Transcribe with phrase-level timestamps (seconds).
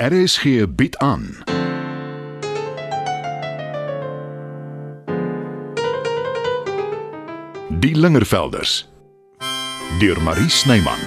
[0.00, 1.36] RSG bied aan.
[7.68, 8.88] Die Lingervelders
[9.98, 10.98] deur Marie Snyman.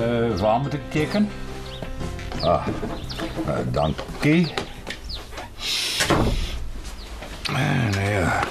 [0.00, 1.30] Uh, waar moet ek teken?
[2.42, 2.66] Ah,
[3.46, 4.52] uh, dankie.
[7.50, 8.42] Uh, nou ja.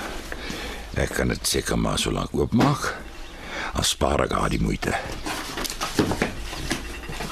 [0.94, 2.94] Ek kan dit seker maar so lank oopmaak.
[3.74, 4.96] Dan spaar ek haar die moeite.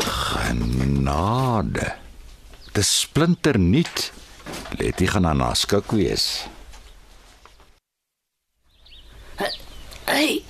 [0.04, 1.94] Genade.
[2.76, 4.12] Dit splinter nuut.
[4.80, 6.48] Letty gaan aan haar skik wees.
[10.06, 10.44] Hey.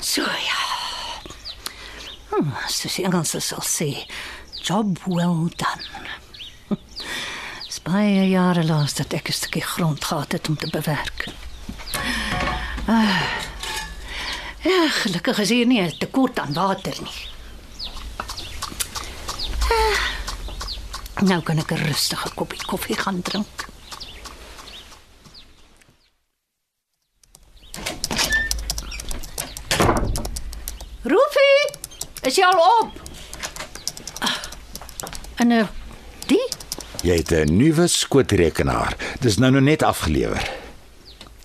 [0.00, 0.60] So ja.
[2.30, 3.90] Hm, soos die Engels sal sê,
[4.64, 6.08] job well done.
[7.76, 11.28] Spaie jare laas dat ek 'n stukkie grond gehad het om te bewerk.
[12.88, 13.22] Ah.
[14.64, 17.20] Ja, gelukkig is hier nie 'n tekort aan water nie.
[19.70, 19.98] Ah.
[21.22, 23.68] Nou kan ek 'n rustige koppie koffie gaan drink.
[31.02, 31.60] Rufie,
[32.22, 33.00] is jy al op?
[35.40, 35.66] En uh,
[36.26, 36.42] die?
[37.02, 38.96] Jy het 'n nuwe skootrekenaar.
[39.20, 40.50] Dis nou nog net afgelewer.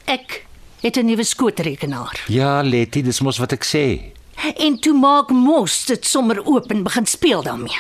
[0.05, 0.45] Ek
[0.81, 2.23] het 'n nuwe skootrekenaar.
[2.27, 4.11] Ja, Letty, dis mos wat ek sê.
[4.57, 7.79] En toe maak Mos dit sommer oop en begin speel daarmee.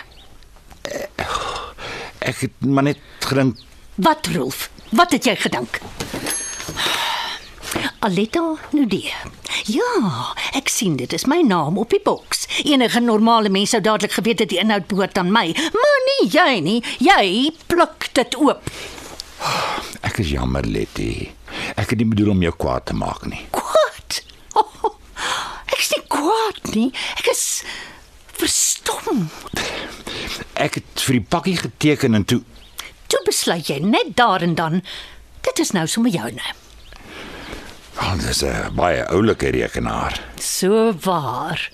[2.19, 3.57] Ek het maar net gedink
[3.95, 4.69] Wat Rolf?
[4.89, 5.79] Wat het jy gedink?
[8.05, 9.13] Aletta Nudee.
[9.65, 12.43] Ja, ek sien dit is my naam op die boks.
[12.61, 16.59] Enige normale mens sou dadelik geweet het die inhoud behoort aan my, maar nie jy
[16.61, 16.75] nie.
[17.01, 18.69] Jy pluk dit oop.
[20.05, 21.31] ek is jammer, Letty.
[21.73, 23.41] Ek het nie bedoel om jou kwaad te maak nie.
[23.55, 24.21] Kwaad.
[24.55, 24.93] Oh,
[25.67, 26.85] ek is nie kwaad nie.
[27.19, 27.41] Ek is
[28.37, 29.25] verstom.
[30.53, 32.43] Ek het vir die pakkie geteken en toe
[33.09, 34.79] Toe besluit jy net daar en dan
[35.49, 36.53] dit is nou sommer joune.
[37.97, 40.19] Oh, dis 'n baie oulike rekenaar.
[40.39, 41.69] So waar.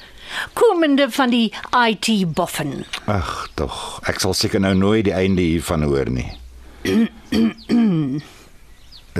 [0.53, 1.53] Komende van die
[1.87, 2.85] IT boffen.
[3.05, 3.99] Ag, tog.
[4.07, 6.31] Ek sal seker nou nooit die einde hiervan hoor nie.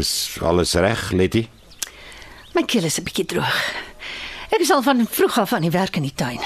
[0.01, 1.47] is alles reg, Letty?
[2.53, 3.73] My keel is 'n bietjie droog.
[4.51, 6.39] Ek is al van vroeg af aan die werk in die tuin.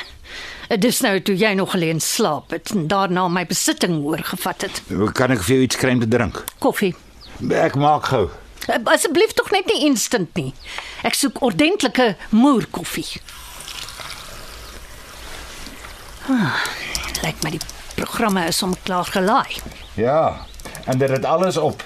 [0.80, 4.82] Dis nou toe jy nog alleen slaap het en daarna my besitting oorgevat het.
[5.14, 6.44] Kan ek vir jou iets kry om te drink?
[6.60, 6.96] Koffie.
[7.52, 8.30] Ek maak gou.
[8.68, 10.54] Eh, Asseblief tog net nie instant nie.
[11.06, 13.22] Ek soek ordentlike moerkoffie.
[16.30, 16.58] Ah,
[17.22, 17.62] lyk my die
[17.96, 19.60] programme is om klaar gelaai.
[19.94, 20.46] Ja,
[20.86, 21.84] en dit het alles op.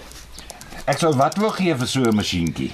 [0.89, 2.71] Ek sou wat wou gee vir so 'n masjienkie.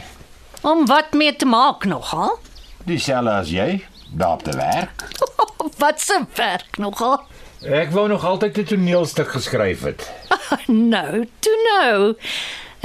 [0.61, 2.39] Om wat mee te maak nogal?
[2.85, 5.03] Dieselfde as jy, daar op te werk.
[5.83, 7.25] wat se werk nogal?
[7.61, 10.11] Ek wou nog altyd 'n toneelstuk geskryf het.
[10.67, 12.15] Nou, toe nou.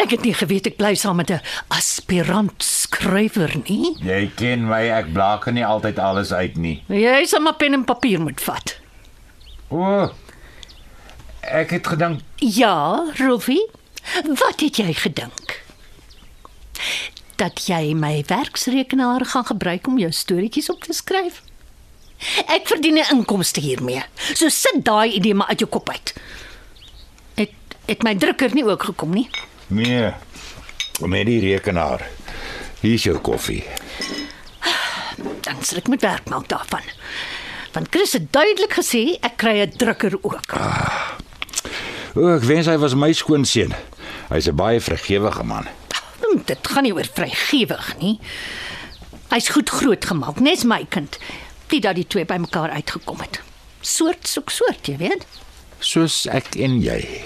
[0.00, 3.97] Ek het nie geweet ek bly saam met 'n aspirant skrywer nie.
[4.00, 6.83] Jy ken my, ek blaak nie altyd alles uit nie.
[6.88, 8.78] Jy sal maar pen en papier moet vat.
[9.69, 10.11] O.
[11.43, 13.69] Ek het gedink Ja, Rolfie.
[14.25, 15.62] Wat het jy gedink?
[17.37, 21.43] Dat jy my werksrekenaar gaan gebruik om jou storieetjies op te skryf?
[22.49, 24.03] Ek verdien 'n inkomste hiermee.
[24.34, 26.15] So sit daai idee maar uit jou kop uit.
[27.34, 27.50] Het
[27.87, 29.28] het my drukker nie ook gekom nie?
[29.70, 30.10] Nee.
[31.00, 32.03] Met die rekenaar.
[32.81, 33.64] Hier is jou koffie.
[35.41, 36.84] Dan sal ek moet werk maak daarvan.
[37.72, 40.53] Want Chris het duidelik gesê ek kry 'n drukker ook.
[42.16, 43.72] O, ek wens hy was my skoonseun.
[44.28, 45.66] Hy's 'n baie vrygewige man.
[46.20, 48.19] Hm, Dit gaan nie oor vrygewig nie.
[49.31, 51.19] Hy's goed grootgemaak, nes my kind.
[51.70, 53.41] Nie dat die twee bymekaar uitgekom het.
[53.81, 55.26] Soort soek soort, jy weet.
[55.78, 57.22] Soos ek en jy.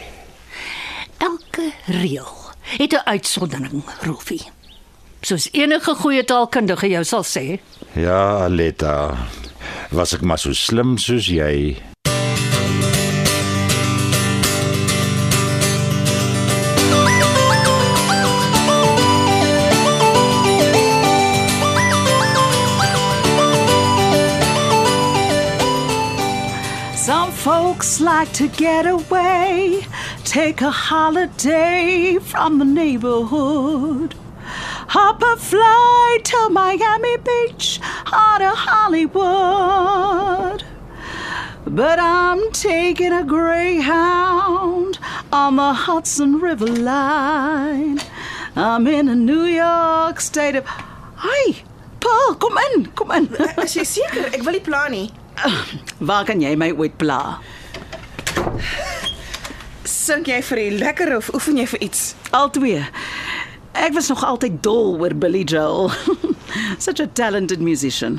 [1.19, 4.50] Elke reël het 'n uitsondering, Rolfie.
[5.20, 7.61] Soos enige goeie taalkundige jou sal sê.
[7.93, 9.16] Ja, Aletta.
[9.90, 11.76] Was ek maar so slim soos jy.
[26.96, 29.87] Some folks like to get away,
[30.25, 34.15] take a holiday from the neighborhood.
[34.88, 37.81] Hop a flight to Miami Beach
[38.12, 40.65] or to Hollywood.
[41.67, 44.99] But I'm taking a greyhound
[45.32, 48.00] on the Hudson River line.
[48.56, 51.56] I'm in a New York state of Hi,
[52.00, 53.27] Paul, kom in, kom in.
[53.65, 54.29] Is jy seker?
[54.37, 55.09] Ek wil pla nie.
[56.00, 57.41] Waar kan jy my ooit pla?
[60.05, 62.01] Sing jy vir die lekker of oefen jy vir iets?
[62.37, 62.83] Al twee.
[63.73, 65.89] Ek was nog altyd dol oor Billy Joel.
[66.85, 68.19] Such a talented musician.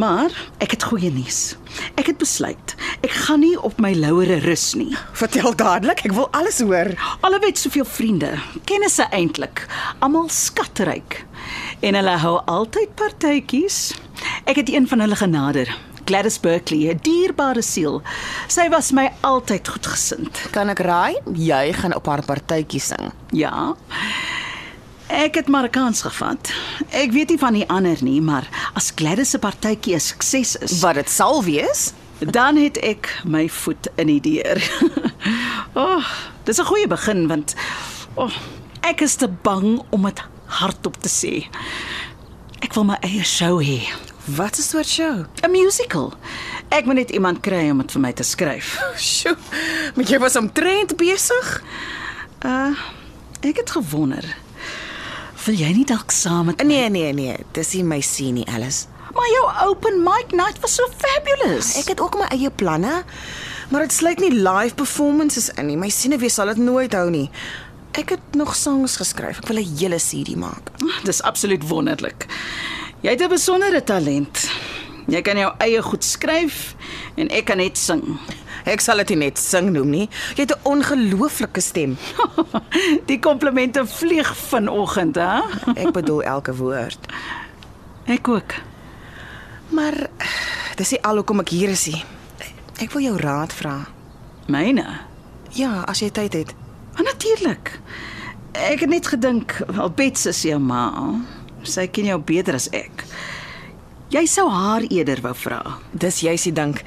[0.00, 0.32] Maar
[0.64, 1.58] ek het goeie nuus.
[2.00, 2.72] Ek het besluit
[3.04, 4.94] ek gaan nie op my lauere rus nie.
[5.16, 6.92] Vertel dadelik, ek wil alles hoor.
[7.26, 8.32] Alhoewel soveel vriende,
[8.68, 9.66] kennisse eintlik,
[10.00, 11.20] almal skatryk.
[11.84, 13.90] En hulle hou altyd partytjies.
[14.48, 15.72] Ek het een van hulle genader.
[16.10, 18.02] Gladys Berkeley, 'n dierbare siel.
[18.48, 20.40] Sy was my altyd goedgesind.
[20.50, 21.14] Kan ek raai?
[21.38, 23.12] Jy gaan op haar partytjie sing.
[23.30, 23.74] Ja.
[25.06, 26.50] Ek het maar 'n kans gevat.
[26.90, 30.80] Ek weet nie van die ander nie, maar as Gladys se partytjie 'n sukses is,
[30.80, 31.92] Wat dit sal wees?
[32.18, 34.58] dan het ek my voet in die deur.
[35.74, 36.04] oh,
[36.44, 37.54] dis 'n goeie begin want
[38.16, 38.32] oh,
[38.82, 41.46] ek is te bang om dit hardop te sê.
[42.60, 43.86] Ek wil my eie show hê,
[44.24, 45.24] Wat 'n soort show?
[45.42, 46.12] 'n musical.
[46.68, 48.78] Ek moet net iemand kry om dit vir my te skryf.
[48.96, 49.36] Sjoe.
[49.94, 51.62] Maar jy was omtrent besig?
[52.44, 52.76] Uh,
[53.40, 54.36] ek het gewonder.
[55.44, 56.64] Wil jy nie dalk saam met my?
[56.64, 57.36] Nee, nee, nee.
[57.52, 58.86] Dis nie my sien nie, Alice.
[59.14, 61.74] Maar jou open mic night was so fabulous.
[61.80, 63.02] Ek het ook my eie planne,
[63.70, 65.76] maar dit sluit nie live performances in nie.
[65.76, 67.30] My senuwee sal dit nooit hou nie.
[67.98, 69.38] Ek het nog songs geskryf.
[69.38, 70.70] Ek wil 'n hele CD maak.
[71.04, 72.26] Dis absoluut wonderlik.
[73.00, 74.50] Jy het 'n besondere talent.
[75.06, 76.74] Jy kan jou eie goed skryf
[77.16, 78.18] en ek kan net sing.
[78.64, 80.08] Ek sal dit net sing noem nie.
[80.36, 81.96] Jy het 'n ongelooflike stem.
[83.10, 85.40] Die komplimente vlieg vanoggend, hè?
[85.74, 86.98] Ek bedoel elke woord.
[88.04, 88.52] Ek ook.
[89.68, 90.10] Maar
[90.76, 92.04] dis nie al hoekom ek hier is nie.
[92.80, 93.86] Ek wil jou raad vra.
[94.46, 94.86] Myne.
[95.50, 96.54] Ja, as jy tyd het.
[96.94, 97.80] Maar natuurlik.
[98.52, 101.14] Ek het net gedink, wel Bets is jou ma.
[101.62, 103.04] Sy ken jou beter as ek.
[104.10, 105.60] Jy sou haar eerder wou vra.
[105.92, 106.82] Dis juis die dink.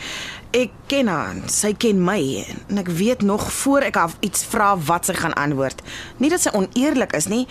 [0.53, 4.73] Ek ken haar, sy ken my en ek weet nog voor ek haar iets vra
[4.77, 5.79] wat sy gaan antwoord.
[6.19, 7.47] Nie dat sy oneerlik is nie,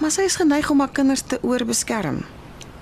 [0.00, 2.22] maar sy is geneig om haar kinders te oorbeskerm.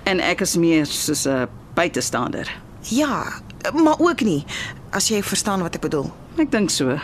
[0.07, 2.47] En ek is meer soos 'n buitestander.
[2.87, 3.41] Ja,
[3.73, 4.45] maar ook nie
[4.91, 6.11] as jy verstaan wat ek bedoel.
[6.37, 6.99] Ek dink so.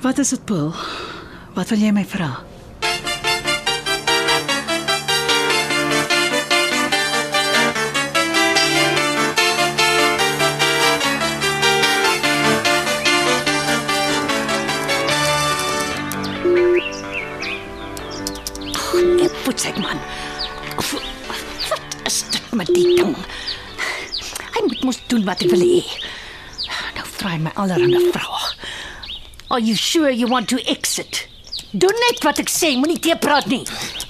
[0.00, 0.72] Wat is dit, Paul?
[1.54, 2.47] Wat wil jy my vra?
[19.58, 19.98] Ek voetsek man.
[21.68, 23.16] Wat is dit met die ding?
[24.54, 25.80] Hy moet mos doen wat hy wil hê.
[26.94, 28.52] Nou vra hy my allerhande vrae.
[29.50, 31.24] Are you sure you want to exit?
[31.72, 33.64] Doen net wat ek sê, moenie te praat nie.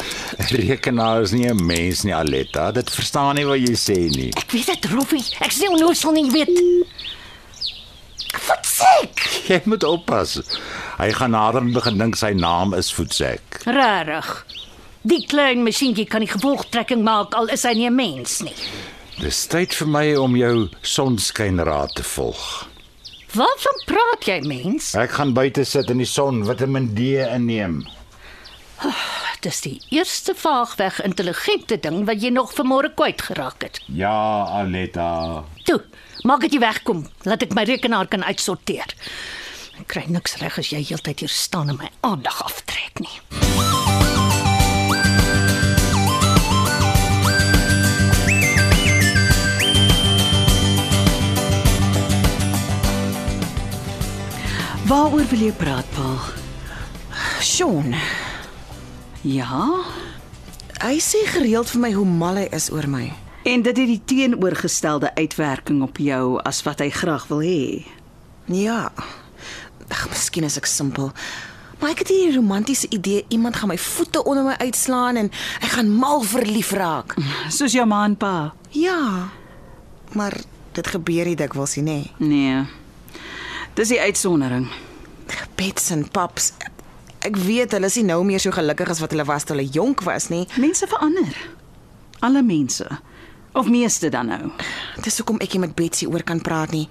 [0.69, 2.69] Rekenaar is nie 'n mens nie, Aletta.
[2.77, 4.29] Dit verstaan nie wat jy sê nie.
[4.37, 5.25] Ek weet dit, Roffie.
[5.41, 6.61] Ek sê onnoosel nie, jy weet.
[8.53, 9.25] Wat sê ek?
[9.49, 10.37] Jy moet oppas.
[11.01, 13.63] Hy gaan nader begin dink sy naam is Voetsek.
[13.65, 14.45] Rarig.
[15.09, 18.55] Die klein masjienkie kan die gevolgtrekking maak al is hy nie 'n mens nie.
[19.19, 22.69] Dis tyd vir my om jou sonskynraad te volg.
[23.33, 24.95] Waarvan praat jy, mens?
[24.95, 27.87] Ek gaan buite sit in die son, Vitamiin D inneem.
[29.41, 33.81] Dis die eerste vaagweg intelligente ding wat jy nog vanmôre kwyt geraak het.
[33.87, 35.45] Ja, Aletta.
[35.65, 35.83] Toe,
[36.23, 38.95] maak dit jy wegkom, laat ek my rekenaar kan uitsorteer.
[39.81, 43.88] Ek kry niks reg as jy heeltyd hier staan en my aandag aftrek nie.
[54.89, 56.19] Waaroor wil jy praat, Paul?
[57.45, 57.95] Sean,
[59.27, 59.67] Ja?
[60.79, 63.09] hy sê gereeld vir my hoe mal hy is oor my.
[63.49, 67.83] En dit het die teenoorgestelde uitwerking op jou as wat hy graag wil hê.
[68.47, 68.93] Ja.
[69.91, 71.11] Ag, miskien is ek simpel.
[71.81, 75.31] Maar ek het hierdie romantiese idee iemand gaan my voete onder my uitslaan en
[75.63, 77.17] ek gaan mal verlief raak.
[77.51, 78.53] Soos jou ma en pa.
[78.71, 79.29] Ja.
[80.15, 80.39] Maar
[80.79, 82.01] dit gebeur nie dikwels nie, nê.
[82.23, 82.63] Nee.
[83.79, 84.65] Dis die uitsondering.
[85.55, 86.49] Pets en paps.
[87.23, 89.71] Ek weet hulle is nie nou meer so gelukkig as wat hulle was toe hulle
[89.71, 90.49] jonk was nie.
[90.59, 91.37] Mense verander.
[92.27, 92.89] Alle mense.
[93.55, 94.51] Of meeste dan nou.
[95.05, 96.89] Dis hoekom ek nie met Betsy oor kan praat nie.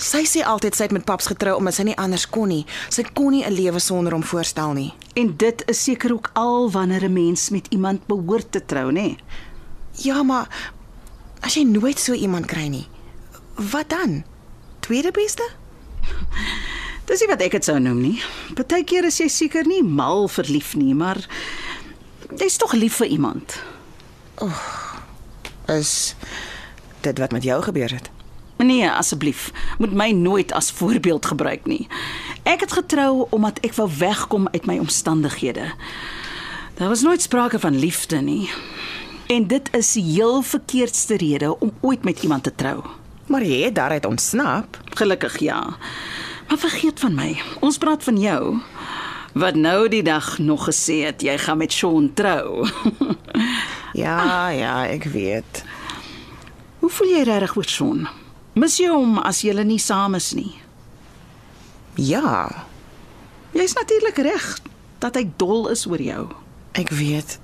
[0.00, 2.64] Sy sê altyd sy het met paps getrou omdat sy nie anders kon nie.
[2.88, 4.94] Sy kon nie 'n lewe sonder hom voorstel nie.
[5.14, 9.18] En dit is seker ook al wanneer 'n mens met iemand behoort te trou, nê?
[10.00, 10.48] Ja, maar
[11.42, 12.88] as jy nooit so iemand kry nie,
[13.54, 14.24] wat dan?
[14.80, 15.61] tweede beste?
[17.04, 18.16] Dis nie wat ek dit sou noem nie.
[18.56, 21.20] Partykeer is jy seker nie mal verlief nie, maar
[22.38, 23.58] jy's tog lief vir iemand.
[25.68, 26.14] Is
[27.02, 28.10] dit wat met jou gebeur het?
[28.62, 31.88] Nee, asseblief, moet my nooit as voorbeeld gebruik nie.
[32.42, 35.72] Ek het getrou omdat ek wou wegkom uit my omstandighede.
[36.78, 38.50] Daar was nooit sprake van liefde nie.
[39.26, 42.82] En dit is die heel verkeerdste rede om ooit met iemand te trou.
[43.26, 44.81] Maar jy het daaruit ontsnap.
[44.94, 45.76] Gelukkig ja.
[46.48, 47.30] Maar vergeet van my.
[47.60, 48.58] Ons praat van jou.
[49.32, 52.48] Wat nou die dag nog gesê het jy gaan met Sean trou.
[53.92, 55.58] Ja, ja, ek weet.
[56.80, 58.06] Hoe voel jy regtig oor Sean?
[58.56, 60.54] Mis jy hom as julle nie saam is nie?
[62.00, 62.48] Ja,
[63.52, 64.46] Jy's natuurlik reg
[65.04, 66.22] dat hy dol is oor jou.
[66.72, 67.36] ek weet.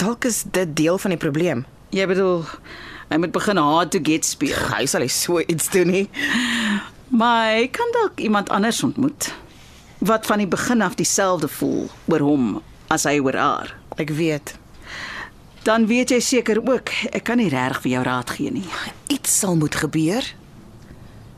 [0.00, 1.66] Dalk is dit deel van die probleem.
[1.92, 2.46] Jy bedoel
[3.10, 4.56] hy moet begin hard to get speel.
[4.72, 6.06] Hy sal nie so iets doen nie.
[7.10, 9.34] Maar hy kan dalk iemand anders ontmoet
[9.98, 12.44] wat van die begin af dieselfde voel oor hom
[12.88, 13.74] as hy oor haar.
[14.00, 14.54] Ek weet.
[15.66, 18.68] Dan weet jy seker ook ek kan nie reg vir jou raad gee nie.
[19.12, 20.24] Iets sal moet gebeur.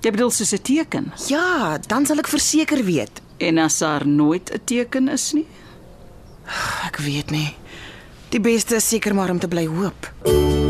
[0.02, 1.12] Jy bedoel soos 'n teken.
[1.26, 3.22] Ja, dan sal ek verseker weet.
[3.38, 5.46] En as daar nooit 'n teken is nie?
[6.86, 7.54] Ek weet nie.
[8.28, 10.12] Die beste is seker maar om te bly hoop.
[10.24, 10.61] O,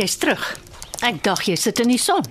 [0.00, 0.42] jy's terug.
[1.00, 2.24] Ek dink jy sit in die son.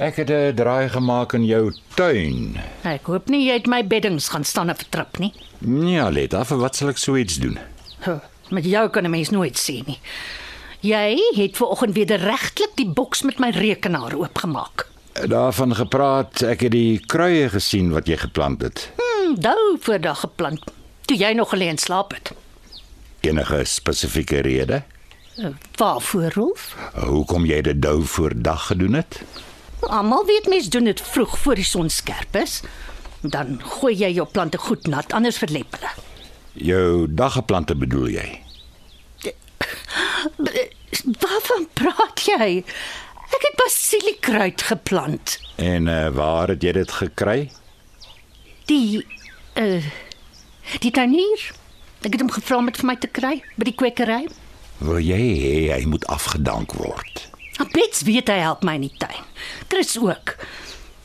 [0.00, 2.60] Ek het 'n draai gemaak in jou tuin.
[2.84, 5.32] Ek hoop nie jy het my beddings gaan staan en vertrap nie.
[5.60, 7.58] Nee, Aletta, vir wat sal ek so iets doen?
[8.04, 10.00] Huh, met jou kan 'n mens nooit sien nie.
[10.80, 14.86] Jy het ver oggend wederregtelik die boks met my rekenaar oopgemaak.
[15.14, 18.90] Daarvan gepraat, ek het die kruie gesien wat jy geplant het.
[18.96, 20.60] Hm, dou voordag geplant.
[21.06, 22.32] Toe jy nog gelê en slaap het.
[23.20, 24.82] Enige spesifieke rede?
[25.76, 26.76] Waarvoor, Rolf?
[26.94, 29.22] Hoekom jy dit dou voor dag gedoen het?
[29.80, 32.60] Almal weet mens doen dit vroeg voor die son skerp is.
[33.20, 35.90] Dan gooi jy jou plante goed nat, anders verlep hulle.
[36.52, 38.26] Jou daggeplante bedoel jy?
[41.04, 42.62] Waarvan praat jy?
[43.34, 45.38] Ek het basiliekruid geplant.
[45.56, 47.38] En uh, waar het jy dit gekry?
[48.70, 49.02] Die
[49.58, 49.82] uh
[50.80, 51.42] die tuinier.
[52.06, 54.22] Ek het hom gevra om dit vir my te kry by die kwekery.
[54.84, 57.22] Wil jy hê hy moet afgedank word?
[57.72, 59.24] Bets weet hy help my in die tuin.
[59.72, 60.34] Chris ook.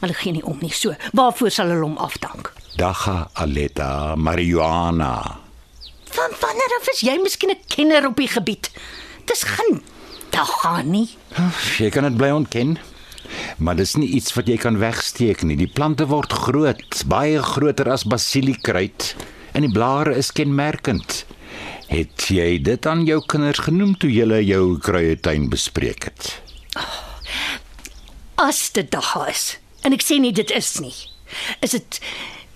[0.01, 0.95] Hulle gee nie om nie so.
[1.15, 2.51] Waarvoor sal hulle hom afdank?
[2.79, 5.13] Dagga Aletta marijuana.
[6.11, 8.71] Van wanneer af is jy miskien 'n kenner op die gebied?
[9.25, 9.81] Dis geen
[10.31, 11.09] dag gaan nie.
[11.77, 12.77] Jy kan dit bly ontken.
[13.57, 15.55] Maar dis nie iets wat jy kan wegsteek nie.
[15.55, 19.15] Die plante word groot, baie groter as basiliekruid
[19.53, 21.25] en die blare is kenmerkend.
[21.89, 26.27] Het jy dit aan jou kinders genoem toe julle jou kruietuin bespreek het?
[28.39, 29.57] As dit dag is.
[29.83, 30.93] En ek sê nie dit is nie.
[31.65, 31.99] Is dit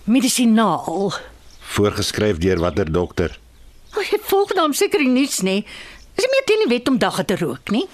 [0.05, 1.09] medisinaal?
[1.73, 3.33] Voorgeskryf deur watter dokter?
[3.93, 5.63] Ag, Ek volg dan seker niets nie.
[6.13, 7.87] Is nie meer teen die wet om dagga te rook nie.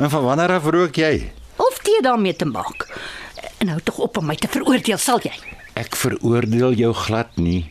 [0.00, 1.12] En van wanneer af rook jy?
[1.60, 2.86] Of tee daarmee te maak.
[3.60, 5.32] En hou tog op om my te veroordeel, sal jy?
[5.76, 7.66] Ek veroordeel jou glad nie.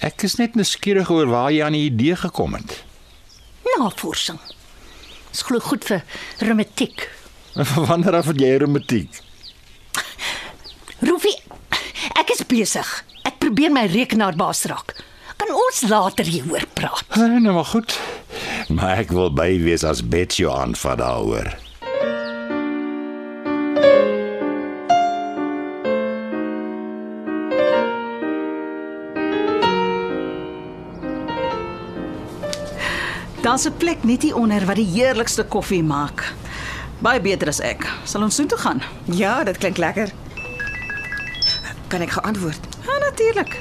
[0.00, 2.82] Ek is net nuuskierig oor waar jy aan die idee gekom het.
[3.78, 4.38] Navorsing.
[5.32, 6.02] Dis glo goed vir
[6.44, 7.08] reumatiek.
[7.88, 9.20] Wanneer af het jy reumatiek?
[11.02, 11.34] Rufie,
[12.20, 12.90] ek is besig.
[13.26, 14.94] Ek probeer my rekenaar baas raak.
[15.40, 17.16] Kan ons later hieroor praat?
[17.18, 17.96] Nee, nou maar goed.
[18.70, 21.50] Maar ek wil by wees as Bet jou aanvat daaroor.
[33.52, 36.32] Daar's 'n plek net hier onder wat die heerlikste koffie maak.
[36.98, 37.92] Baie beter as ek.
[38.04, 38.82] Sal ons soontoe gaan?
[39.04, 40.08] Ja, dit klink lekker.
[41.86, 42.60] Kan ek geantwoord?
[42.84, 43.60] Ja, natuurlik.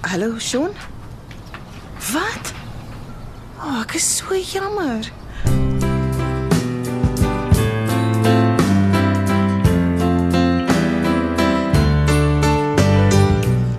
[0.00, 0.70] Hallo, Sean?
[2.12, 2.52] Wat?
[3.58, 5.12] O, oh, ek is so jammer.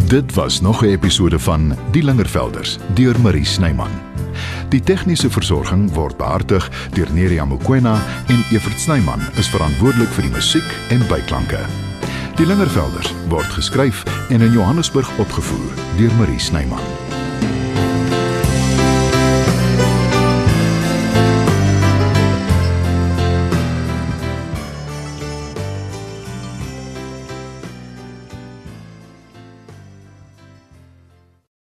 [0.07, 4.10] Dit was nog 'n episode van Die Lingervelders deur Marie Snyman.
[4.71, 6.63] Die tegniese versorging word behartig
[6.95, 7.97] deur Neriya Mukwena
[8.31, 11.59] en Evert Snyman is verantwoordelik vir die musiek en byklanke.
[12.39, 17.00] Die Lingervelders word geskryf en in Johannesburg opgevoer deur Marie Snyman.